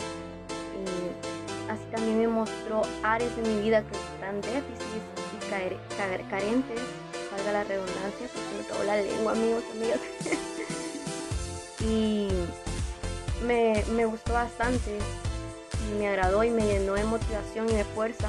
Y 0.79 1.71
así 1.71 1.85
también 1.91 2.19
me 2.19 2.29
mostró 2.29 2.83
áreas 3.03 3.35
de 3.37 3.43
mi 3.43 3.63
vida 3.63 3.83
que 3.83 3.97
están 3.97 4.41
déficits 4.41 5.19
y 5.37 5.51
carentes, 6.29 6.81
valga 7.33 7.53
la 7.53 7.65
redundancia, 7.65 8.29
porque 8.35 8.59
me 8.59 8.65
trabó 8.65 8.85
la 8.85 8.97
lengua, 8.97 9.33
amigos, 9.33 9.65
amigas. 9.73 10.01
y 11.81 12.29
me, 13.45 13.85
me 13.95 14.05
gustó 14.05 14.33
bastante 14.33 14.99
y 15.91 15.99
me 15.99 16.09
agradó 16.09 16.45
y 16.45 16.51
me 16.51 16.67
llenó 16.67 16.95
de 16.95 17.05
motivación 17.05 17.69
y 17.71 17.73
de 17.73 17.85
fuerza 17.85 18.29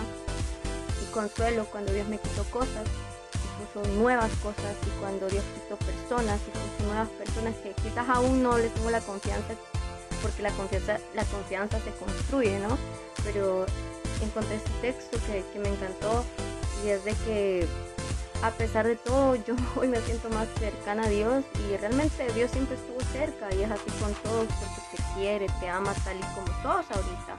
y 1.04 1.12
consuelo 1.12 1.66
cuando 1.66 1.92
Dios 1.94 2.08
me 2.08 2.18
quitó 2.18 2.44
cosas 2.46 2.86
y 3.34 3.66
puso 3.66 3.88
nuevas 3.94 4.32
cosas 4.44 4.76
y 4.86 5.00
cuando 5.00 5.28
Dios 5.28 5.44
quitó 5.56 5.78
personas 5.78 6.40
y 6.48 6.52
puso 6.52 6.88
nuevas 6.88 7.10
personas 7.10 7.56
que 7.56 7.72
quizás 7.82 8.08
aún 8.10 8.44
no 8.44 8.58
les 8.58 8.74
tengo 8.74 8.90
la 8.90 9.02
confianza 9.02 9.54
porque 10.22 10.42
la 10.42 10.52
confianza, 10.52 11.00
la 11.16 11.24
confianza 11.26 11.80
se 11.80 11.92
construye, 11.92 12.60
¿no? 12.60 12.78
Pero 13.24 13.66
encontré 14.22 14.56
este 14.56 14.72
texto 14.82 15.18
que, 15.26 15.44
que 15.54 15.60
me 15.60 15.70
encantó 15.70 16.26
y 16.86 16.90
es 16.90 17.04
de 17.06 17.14
que 17.26 17.68
a 18.42 18.52
pesar 18.52 18.88
de 18.88 18.96
todo, 18.96 19.36
yo 19.48 19.56
hoy 19.76 19.88
me 19.88 20.00
siento 20.02 20.30
más 20.30 20.48
cercana 20.60 21.04
a 21.04 21.10
Dios 21.10 21.44
y 21.68 21.78
realmente 21.78 22.32
Dios 22.34 22.52
siempre 22.52 22.76
estuvo 22.76 23.00
cerca 23.12 23.54
y 23.54 23.64
es 23.64 23.72
así 23.72 23.90
con 24.00 24.14
todos 24.16 24.48
porque 24.48 24.98
te 24.98 25.04
quiere, 25.16 25.48
te 25.60 25.70
ama 25.70 25.94
tal 26.04 26.18
y 26.18 26.22
como 26.36 26.48
todos 26.62 26.86
ahorita. 26.92 27.38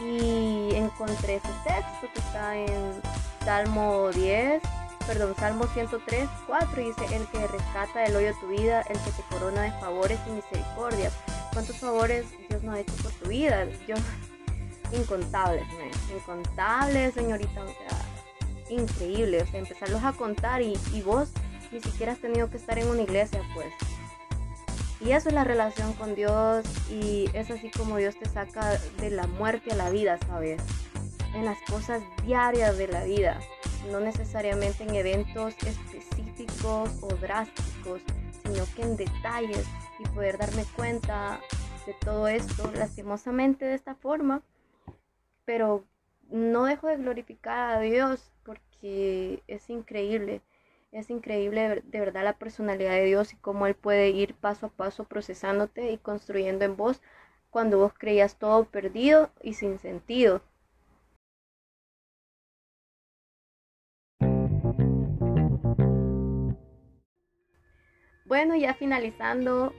Y 0.00 0.74
encontré 0.76 1.36
ese 1.36 1.48
texto 1.64 2.06
que 2.14 2.20
está 2.20 2.56
en 2.56 3.00
Salmo 3.44 4.10
10, 4.10 4.62
perdón, 5.06 5.34
Salmo 5.38 5.66
103, 5.66 6.28
4 6.46 6.80
y 6.80 6.84
dice, 6.84 7.16
el 7.16 7.26
que 7.26 7.46
rescata 7.48 8.00
del 8.00 8.16
hoyo 8.16 8.32
tu 8.40 8.46
vida, 8.48 8.82
el 8.82 8.98
que 9.00 9.10
te 9.10 9.22
corona 9.28 9.62
de 9.62 9.72
favores 9.80 10.20
y 10.28 10.30
misericordias. 10.30 11.12
¿Cuántos 11.52 11.76
favores 11.78 12.26
Dios 12.48 12.62
nos 12.62 12.76
ha 12.76 12.80
hecho 12.80 12.94
por 13.02 13.10
tu 13.12 13.28
vida? 13.28 13.64
Yo, 13.88 13.96
incontables, 14.92 15.66
¿no? 15.68 16.16
incontables, 16.16 17.14
señorita, 17.14 17.62
increíble, 18.70 19.42
o 19.42 19.46
sea, 19.46 19.60
empezarlos 19.60 20.02
a 20.04 20.12
contar 20.12 20.62
y, 20.62 20.76
vos 21.04 21.30
ni 21.72 21.80
siquiera 21.80 22.12
has 22.12 22.20
tenido 22.20 22.48
que 22.50 22.56
estar 22.56 22.78
en 22.78 22.88
una 22.88 23.02
iglesia, 23.02 23.42
pues. 23.54 23.72
Y 25.00 25.12
eso 25.12 25.28
es 25.28 25.34
la 25.34 25.44
relación 25.44 25.92
con 25.92 26.14
Dios 26.14 26.64
y 26.90 27.30
es 27.32 27.50
así 27.50 27.70
como 27.70 27.98
Dios 27.98 28.16
te 28.16 28.28
saca 28.28 28.78
de 29.00 29.10
la 29.10 29.26
muerte 29.26 29.72
a 29.72 29.76
la 29.76 29.90
vida, 29.90 30.18
¿sabes? 30.26 30.60
En 31.34 31.44
las 31.44 31.58
cosas 31.70 32.02
diarias 32.24 32.76
de 32.78 32.88
la 32.88 33.04
vida, 33.04 33.38
no 33.92 34.00
necesariamente 34.00 34.82
en 34.82 34.94
eventos 34.94 35.54
específicos 35.64 36.90
o 37.00 37.08
drásticos, 37.20 38.00
sino 38.42 38.64
que 38.74 38.82
en 38.82 38.96
detalles 38.96 39.66
y 40.00 40.08
poder 40.08 40.38
darme 40.38 40.64
cuenta 40.74 41.40
de 41.86 41.94
todo 41.94 42.28
esto 42.28 42.70
lastimosamente 42.74 43.64
de 43.64 43.74
esta 43.74 43.94
forma, 43.94 44.42
pero 45.44 45.84
no 46.28 46.64
dejo 46.64 46.88
de 46.88 46.96
glorificar 46.96 47.76
a 47.76 47.80
Dios 47.80 48.30
porque 48.44 49.42
es 49.46 49.68
increíble 49.70 50.42
es 50.92 51.10
increíble 51.10 51.82
de 51.84 52.00
verdad 52.00 52.24
la 52.24 52.38
personalidad 52.38 52.92
de 52.92 53.04
Dios 53.04 53.32
y 53.32 53.36
cómo 53.36 53.66
Él 53.66 53.74
puede 53.74 54.08
ir 54.10 54.34
paso 54.34 54.66
a 54.66 54.70
paso 54.70 55.04
procesándote 55.04 55.92
y 55.92 55.98
construyendo 55.98 56.64
en 56.64 56.76
vos 56.76 57.02
cuando 57.50 57.78
vos 57.78 57.92
creías 57.96 58.36
todo 58.36 58.64
perdido 58.64 59.30
y 59.42 59.54
sin 59.54 59.78
sentido. 59.78 60.42
Bueno, 68.24 68.56
ya 68.56 68.74
finalizando, 68.74 69.72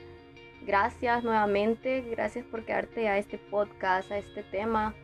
gracias 0.66 1.24
nuevamente, 1.24 2.02
gracias 2.02 2.46
por 2.46 2.66
quedarte 2.66 3.08
a 3.08 3.20
este 3.20 3.38
podcast, 3.38 4.12
a 4.12 4.18
este 4.18 4.42
tema 4.42 4.96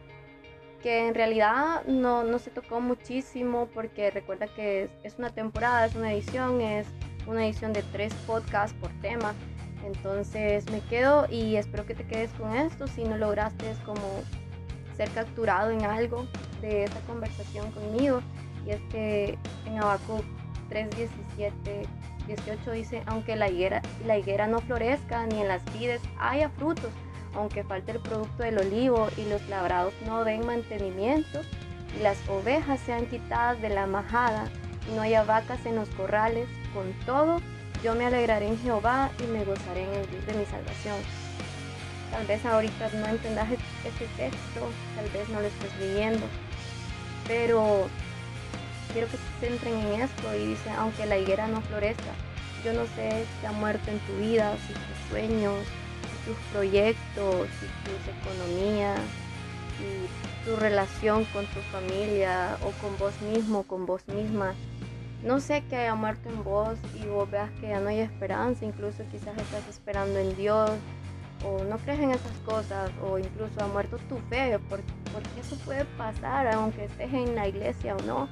que 0.85 1.07
en 1.07 1.15
realidad 1.15 1.83
no, 1.87 2.23
no 2.23 2.37
se 2.37 2.51
tocó 2.51 2.79
muchísimo 2.79 3.67
porque 3.73 4.11
recuerda 4.11 4.45
que 4.45 4.87
es, 5.01 5.17
una 5.17 5.31
temporada, 5.31 5.87
es 5.87 5.95
una 5.95 6.13
edición, 6.13 6.61
es 6.61 6.85
una 7.25 7.43
edición 7.43 7.73
de 7.73 7.81
tres 7.91 8.13
podcasts 8.27 8.77
por 8.79 8.91
tema. 9.01 9.33
Entonces 9.83 10.69
me 10.69 10.81
quedo 10.81 11.25
y 11.27 11.55
espero 11.55 11.87
que 11.87 11.95
te 11.95 12.05
quedes 12.05 12.29
con 12.33 12.55
esto. 12.55 12.85
Si 12.85 13.03
no 13.03 13.17
lograste 13.17 13.71
es 13.71 13.79
como 13.79 13.99
ser 14.95 15.09
capturado 15.09 15.71
en 15.71 15.83
algo 15.85 16.27
de 16.61 16.83
esta 16.83 16.99
conversación 17.07 17.71
conmigo. 17.71 18.21
Y 18.67 18.69
es 18.69 18.81
que 18.91 19.39
en 19.65 19.79
Abaco 19.79 20.21
3.17, 20.69 21.87
18 22.27 22.71
dice, 22.73 23.01
aunque 23.07 23.35
la 23.35 23.49
higuera, 23.49 23.81
la 24.05 24.19
higuera 24.19 24.45
no 24.45 24.59
florezca 24.59 25.25
ni 25.25 25.41
en 25.41 25.47
las 25.47 25.65
vides 25.73 26.01
haya 26.19 26.49
frutos, 26.49 26.91
aunque 27.35 27.63
falte 27.63 27.91
el 27.91 27.99
producto 27.99 28.43
del 28.43 28.59
olivo 28.59 29.09
y 29.17 29.25
los 29.25 29.45
labrados 29.47 29.93
no 30.05 30.23
den 30.23 30.45
mantenimiento, 30.45 31.41
y 31.97 32.01
las 32.01 32.17
ovejas 32.27 32.79
sean 32.79 33.05
quitadas 33.05 33.61
de 33.61 33.69
la 33.69 33.87
majada 33.87 34.45
y 34.89 34.95
no 34.95 35.01
haya 35.01 35.23
vacas 35.23 35.65
en 35.65 35.75
los 35.75 35.89
corrales, 35.89 36.47
con 36.73 36.91
todo 37.05 37.39
yo 37.83 37.93
me 37.93 38.05
alegraré 38.05 38.47
en 38.47 38.59
Jehová 38.59 39.11
y 39.19 39.27
me 39.27 39.43
gozaré 39.43 39.83
en 39.83 39.93
el 39.93 40.09
Dios 40.09 40.25
de 40.25 40.33
mi 40.33 40.45
salvación. 40.45 40.95
Tal 42.11 42.25
vez 42.25 42.45
ahorita 42.45 42.89
no 42.93 43.05
entendas 43.07 43.47
este 43.51 44.07
texto, 44.17 44.69
tal 44.95 45.09
vez 45.09 45.29
no 45.29 45.39
lo 45.39 45.47
estés 45.47 45.77
leyendo, 45.79 46.25
pero 47.27 47.87
quiero 48.91 49.07
que 49.07 49.17
se 49.17 49.47
centren 49.47 49.75
en 49.75 50.01
esto 50.01 50.35
y 50.35 50.47
dice, 50.47 50.69
aunque 50.77 51.05
la 51.05 51.17
higuera 51.17 51.47
no 51.47 51.61
florezca, 51.61 52.13
yo 52.63 52.73
no 52.73 52.85
sé 52.95 53.25
si 53.39 53.45
ha 53.45 53.51
muerto 53.51 53.91
en 53.91 53.99
tu 53.99 54.17
vida, 54.17 54.55
si 54.65 54.73
tus 54.73 55.09
sueños, 55.09 55.59
tus 56.25 56.36
proyectos 56.51 57.48
y 57.62 57.88
tus 57.88 58.01
economías 58.17 59.00
y 59.79 60.46
tu 60.46 60.55
relación 60.55 61.25
con 61.25 61.46
tu 61.48 61.60
familia 61.72 62.58
o 62.63 62.72
con 62.82 62.98
vos 62.98 63.20
mismo, 63.22 63.63
con 63.63 63.86
vos 63.86 64.08
misma. 64.08 64.53
No 65.24 65.39
sé 65.39 65.63
que 65.70 65.75
haya 65.75 65.96
muerto 65.96 66.29
en 66.29 66.44
vos 66.44 66.77
y 67.01 67.08
vos 67.08 67.29
veas 67.29 67.50
que 67.60 67.70
ya 67.70 67.79
no 67.79 67.89
hay 67.89 68.00
esperanza, 68.00 68.65
incluso 68.65 69.03
quizás 69.12 69.38
estás 69.38 69.67
esperando 69.67 70.20
en 70.20 70.36
Dios 70.36 70.72
o 71.44 71.63
no 71.63 71.77
crees 71.79 72.00
en 72.00 72.12
esas 72.12 72.38
cosas 72.46 72.91
o 73.03 73.17
incluso 73.17 73.53
ha 73.62 73.67
muerto 73.67 73.98
tu 74.10 74.17
fe, 74.29 74.60
porque, 74.70 74.86
porque 75.12 75.39
eso 75.39 75.55
puede 75.65 75.86
pasar 75.98 76.48
aunque 76.48 76.86
estés 76.86 77.13
en 77.13 77.36
la 77.36 77.48
iglesia 77.48 77.96
o 77.96 78.01
no. 78.03 78.29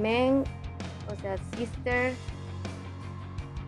Men, 0.00 0.44
o 1.10 1.20
sea, 1.20 1.36
sister, 1.56 2.14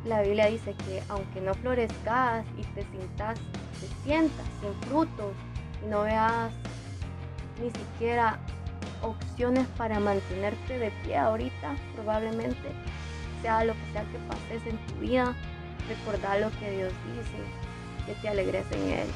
la 0.05 0.21
Biblia 0.23 0.47
dice 0.47 0.75
que 0.87 1.03
aunque 1.09 1.41
no 1.41 1.55
florezcas 1.55 2.45
y 2.59 2.63
te 2.75 2.85
sientas, 2.91 3.39
te 3.81 4.05
sientas 4.05 4.47
sin 4.61 4.75
frutos 4.89 5.35
no 5.89 6.03
veas 6.03 6.53
ni 7.61 7.71
siquiera 7.71 8.39
opciones 9.03 9.67
para 9.77 10.01
mantenerte 10.01 10.79
de 10.79 10.91
pie 11.03 11.17
ahorita, 11.17 11.77
probablemente 11.95 12.69
sea 13.43 13.65
lo 13.65 13.75
que 13.75 13.93
sea 13.93 14.03
que 14.05 14.19
pases 14.29 14.67
en 14.67 14.79
tu 14.87 14.95
vida, 15.01 15.35
recordar 15.89 16.41
lo 16.41 16.51
que 16.59 16.71
Dios 16.71 16.93
dice, 17.15 18.07
que 18.07 18.15
te 18.21 18.29
alegres 18.29 18.65
en 18.73 18.91
Él. 18.91 19.07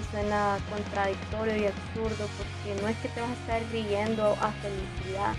Y 0.00 0.10
suena 0.10 0.56
contradictorio 0.70 1.56
y 1.56 1.66
absurdo 1.66 2.26
porque 2.36 2.82
no 2.82 2.88
es 2.88 2.96
que 2.96 3.08
te 3.08 3.20
vas 3.20 3.30
a 3.30 3.34
estar 3.34 3.62
riendo 3.70 4.32
a 4.40 4.50
felicidad. 4.50 5.34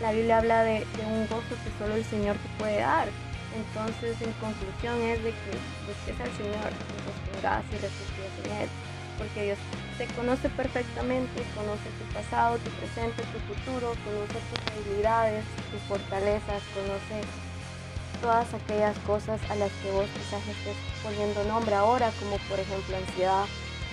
La 0.00 0.12
Biblia 0.12 0.38
habla 0.38 0.62
de 0.62 0.86
un 1.06 1.22
gozo 1.26 1.56
que 1.64 1.78
solo 1.78 1.96
el 1.96 2.04
Señor 2.04 2.36
te 2.36 2.48
puede 2.58 2.80
dar 2.80 3.08
entonces, 3.54 4.14
en 4.22 4.32
conclusión, 4.38 5.02
es 5.02 5.22
de 5.24 5.30
que 5.30 5.52
busques 5.86 6.18
al 6.20 6.32
Señor, 6.38 6.70
que 6.70 6.96
sostengas 7.02 7.64
y 7.70 7.76
refugíes 7.82 8.34
en 8.44 8.50
Él, 8.62 8.68
porque 9.18 9.44
Dios 9.44 9.58
te 9.98 10.06
conoce 10.14 10.48
perfectamente, 10.50 11.42
conoce 11.54 11.90
tu 11.98 12.04
pasado, 12.14 12.58
tu 12.58 12.70
presente, 12.78 13.22
tu 13.34 13.38
futuro, 13.50 13.94
conoce 14.06 14.38
tus 14.38 14.60
habilidades, 14.70 15.44
tus 15.70 15.82
fortalezas, 15.90 16.62
conoce 16.72 17.26
todas 18.22 18.52
aquellas 18.54 18.96
cosas 18.98 19.40
a 19.50 19.56
las 19.56 19.72
que 19.82 19.90
vos 19.90 20.06
quizás 20.14 20.46
estés 20.46 20.76
poniendo 21.02 21.42
nombre 21.44 21.74
ahora, 21.74 22.12
como 22.20 22.38
por 22.48 22.60
ejemplo 22.60 22.96
ansiedad, 22.96 23.44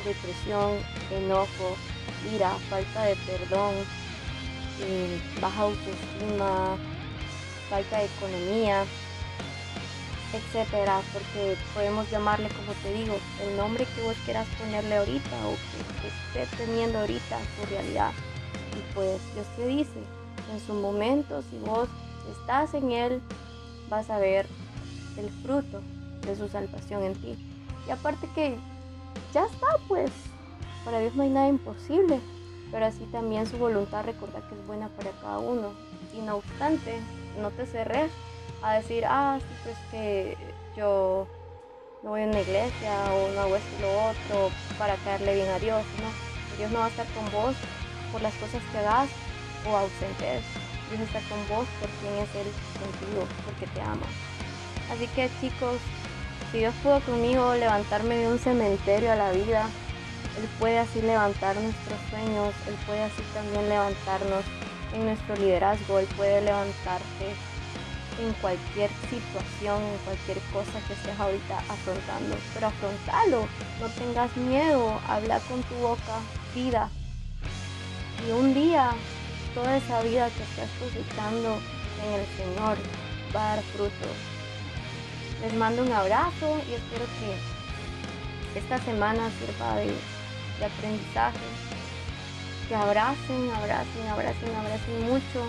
depresión, 0.06 0.78
enojo, 1.12 1.76
ira, 2.34 2.52
falta 2.70 3.04
de 3.04 3.16
perdón, 3.26 3.74
eh, 4.82 5.20
baja 5.42 5.62
autoestima, 5.64 6.78
falta 7.70 8.00
de 8.00 8.06
economía, 8.06 8.86
etcétera, 10.34 11.02
porque 11.14 11.56
podemos 11.74 12.10
llamarle, 12.12 12.50
como 12.50 12.74
te 12.84 12.94
digo, 12.94 13.18
el 13.44 13.56
nombre 13.56 13.86
que 13.96 14.02
vos 14.02 14.16
quieras 14.26 14.48
ponerle 14.60 14.98
ahorita 14.98 15.36
o 15.48 15.56
que, 16.02 16.08
esté 16.40 16.58
teniendo 16.58 17.00
ahorita 17.00 17.38
su 17.60 17.66
realidad. 17.70 18.12
Y 18.74 18.94
pues 18.94 19.20
Dios 19.34 19.48
te 19.56 19.68
dice, 19.68 20.00
en 20.52 20.60
su 20.60 20.74
momento, 20.74 21.42
si 21.50 21.58
vos 21.60 21.88
estás 22.32 22.74
en 22.74 22.92
Él, 22.92 23.22
vas 23.90 24.10
a 24.10 24.20
ver 24.20 24.48
el 25.18 25.30
fruto 25.44 25.82
de 26.22 26.36
su 26.36 26.48
salvación 26.50 27.04
en 27.04 27.16
ti. 27.16 27.38
Y 27.88 27.92
aparte 27.92 28.28
que 28.36 28.58
ya 29.34 29.46
está, 29.46 29.68
pues, 29.88 30.12
para 30.84 31.00
Dios 31.00 31.16
no 31.16 31.24
hay 31.24 31.30
nada 31.30 31.48
imposible, 31.48 32.20
pero 32.72 32.86
así 32.86 33.06
también 33.12 33.48
su 33.48 33.58
voluntad 33.58 34.04
recordar 34.04 34.44
que 34.50 34.56
es 34.56 34.68
buena 34.68 34.90
para 34.90 35.12
cada 35.12 35.40
uno. 35.40 35.72
Y 36.14 36.22
no 36.22 36.36
obstante, 36.36 37.00
no 37.40 37.50
te 37.52 37.66
cerres 37.66 38.12
a 38.62 38.74
decir, 38.74 39.06
ah, 39.06 39.40
pues 39.64 39.76
que 39.92 40.38
yo 40.76 41.28
no 42.04 42.12
voy 42.12 42.24
a 42.24 42.26
una 42.26 42.42
iglesia 42.42 43.14
o 43.14 43.32
no 43.34 43.42
hago 43.42 43.56
esto 43.56 43.70
y 43.78 43.82
lo 43.82 43.92
otro 44.10 44.52
para 44.78 44.96
caerle 44.98 45.36
bien 45.36 45.50
a 45.50 45.60
Dios, 45.60 45.84
no. 46.02 46.58
Dios 46.58 46.72
no 46.72 46.80
va 46.80 46.86
a 46.86 46.90
estar 46.90 47.06
con 47.08 47.32
vos 47.32 47.56
por 48.12 48.22
las 48.22 48.34
cosas 48.36 48.62
que 48.72 48.78
hagas 48.80 49.10
o 49.66 49.78
ausentes. 49.78 50.44
Dios 50.90 51.02
está 51.02 51.20
con 51.30 51.40
vos 51.50 51.68
por 51.80 51.90
quien 52.00 52.14
es 52.16 52.34
Él 52.36 52.48
contigo, 52.80 53.28
porque 53.46 53.68
te 53.68 53.82
ama. 53.82 54.08
Así 54.92 55.08
que 55.08 55.30
chicos, 55.42 55.78
si 56.52 56.60
Dios 56.60 56.74
pudo 56.82 57.00
conmigo 57.02 57.54
levantarme 57.56 58.16
de 58.16 58.28
un 58.28 58.40
cementerio 58.40 59.12
a 59.12 59.16
la 59.16 59.32
vida, 59.32 59.68
Él 60.40 60.48
puede 60.60 60.80
así 60.80 61.02
levantar 61.02 61.56
nuestros 61.58 62.00
sueños, 62.10 62.54
Él 62.68 62.76
puede 62.86 63.04
así 63.04 63.22
también 63.34 63.70
levantarnos 63.70 64.46
en 64.94 65.06
nuestro 65.06 65.36
liderazgo, 65.36 66.00
Él 66.00 66.08
puede 66.16 66.42
levantarte 66.42 67.36
en 68.20 68.34
cualquier 68.34 68.90
situación, 69.10 69.82
en 69.82 69.98
cualquier 70.06 70.40
cosa 70.54 70.80
que 70.88 70.94
estés 70.94 71.20
ahorita 71.20 71.58
afrontando. 71.70 72.38
Pero 72.54 72.68
afrontalo, 72.68 73.48
no 73.80 73.88
tengas 73.90 74.36
miedo, 74.38 75.00
habla 75.08 75.40
con 75.42 75.62
tu 75.64 75.76
boca, 75.76 76.20
vida. 76.54 76.90
Y 78.28 78.32
un 78.32 78.54
día 78.54 78.92
toda 79.54 79.78
esa 79.78 80.02
vida 80.02 80.30
que 80.30 80.44
estás 80.44 80.70
cosechando 80.80 81.60
en 82.06 82.14
el 82.20 82.26
Señor 82.38 82.78
va 83.36 83.54
a 83.54 83.56
dar 83.56 83.64
frutos. 83.76 84.16
Les 85.42 85.54
mando 85.54 85.84
un 85.84 85.92
abrazo 85.92 86.58
y 86.70 86.74
espero 86.74 87.06
que 87.20 88.60
esta 88.60 88.80
semana 88.80 89.30
sirva 89.40 89.76
de, 89.78 89.94
de 90.60 90.66
aprendizaje. 90.66 91.38
Que 92.68 92.76
abracen, 92.76 93.50
abracen, 93.56 94.08
abracen, 94.12 94.56
abracen 94.56 95.06
mucho 95.06 95.46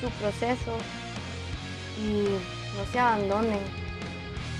su 0.00 0.10
proceso, 0.20 0.76
y 1.98 2.24
no 2.76 2.84
se 2.92 2.98
abandonen. 2.98 3.60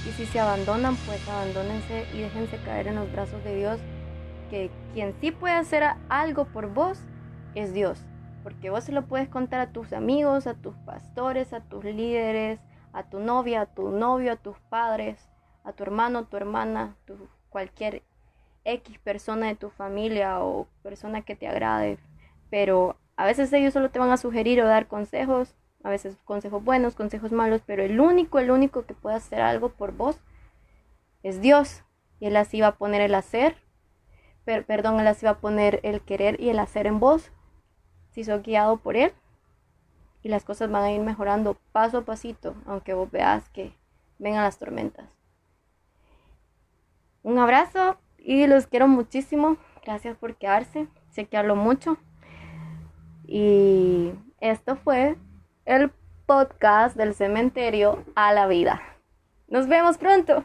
Y 0.06 0.12
si 0.12 0.26
se 0.26 0.40
abandonan, 0.40 0.96
pues 1.06 1.26
abandónense 1.28 2.06
y 2.14 2.20
déjense 2.20 2.58
caer 2.58 2.88
en 2.88 2.96
los 2.96 3.10
brazos 3.10 3.42
de 3.44 3.56
Dios, 3.56 3.80
que 4.50 4.70
quien 4.94 5.14
sí 5.20 5.32
puede 5.32 5.54
hacer 5.54 5.84
algo 6.08 6.44
por 6.46 6.72
vos 6.72 7.00
es 7.54 7.72
Dios. 7.72 8.04
Porque 8.42 8.70
vos 8.70 8.84
se 8.84 8.92
lo 8.92 9.06
puedes 9.06 9.28
contar 9.28 9.60
a 9.60 9.72
tus 9.72 9.92
amigos, 9.92 10.46
a 10.46 10.54
tus 10.54 10.76
pastores, 10.78 11.52
a 11.52 11.60
tus 11.60 11.84
líderes, 11.84 12.60
a 12.92 13.02
tu 13.02 13.18
novia, 13.18 13.62
a 13.62 13.66
tu 13.66 13.90
novio, 13.90 14.32
a 14.32 14.36
tus 14.36 14.58
padres, 14.70 15.28
a 15.64 15.72
tu 15.72 15.82
hermano, 15.82 16.26
tu 16.26 16.36
hermana, 16.36 16.96
tu, 17.06 17.28
cualquier 17.50 18.02
X 18.64 18.98
persona 18.98 19.46
de 19.46 19.54
tu 19.54 19.70
familia 19.70 20.40
o 20.42 20.66
persona 20.82 21.22
que 21.22 21.36
te 21.36 21.48
agrade, 21.48 21.98
pero 22.50 22.96
a 23.16 23.24
veces 23.24 23.52
ellos 23.52 23.72
solo 23.72 23.90
te 23.90 23.98
van 23.98 24.10
a 24.10 24.16
sugerir 24.16 24.60
o 24.60 24.66
dar 24.66 24.88
consejos, 24.88 25.54
a 25.86 25.88
veces 25.88 26.18
consejos 26.24 26.64
buenos, 26.64 26.96
consejos 26.96 27.30
malos, 27.30 27.62
pero 27.64 27.84
el 27.84 28.00
único, 28.00 28.40
el 28.40 28.50
único 28.50 28.86
que 28.86 28.94
puede 28.94 29.14
hacer 29.14 29.40
algo 29.40 29.68
por 29.68 29.92
vos 29.92 30.18
es 31.22 31.40
Dios. 31.40 31.84
Y 32.18 32.26
Él 32.26 32.36
así 32.36 32.60
va 32.60 32.68
a 32.68 32.76
poner 32.76 33.00
el 33.02 33.14
hacer, 33.14 33.56
perdón, 34.44 34.98
Él 34.98 35.06
así 35.06 35.24
va 35.24 35.32
a 35.32 35.38
poner 35.38 35.78
el 35.84 36.00
querer 36.00 36.40
y 36.40 36.48
el 36.48 36.58
hacer 36.58 36.88
en 36.88 36.98
vos, 36.98 37.30
si 38.10 38.24
sos 38.24 38.42
guiado 38.42 38.78
por 38.78 38.96
Él. 38.96 39.12
Y 40.24 40.28
las 40.28 40.42
cosas 40.42 40.72
van 40.72 40.82
a 40.82 40.90
ir 40.90 41.00
mejorando 41.02 41.56
paso 41.70 41.98
a 41.98 42.04
pasito, 42.04 42.56
aunque 42.66 42.92
vos 42.92 43.08
veas 43.12 43.48
que 43.50 43.72
vengan 44.18 44.42
las 44.42 44.58
tormentas. 44.58 45.08
Un 47.22 47.38
abrazo 47.38 47.96
y 48.18 48.48
los 48.48 48.66
quiero 48.66 48.88
muchísimo. 48.88 49.56
Gracias 49.84 50.16
por 50.16 50.34
quedarse. 50.34 50.88
Sé 51.10 51.26
que 51.26 51.36
hablo 51.36 51.54
mucho. 51.54 51.96
Y 53.24 54.14
esto 54.40 54.74
fue 54.74 55.16
el 55.66 55.90
podcast 56.26 56.96
del 56.96 57.14
cementerio 57.14 58.04
a 58.14 58.32
la 58.32 58.46
vida. 58.46 58.80
Nos 59.48 59.68
vemos 59.68 59.98
pronto. 59.98 60.44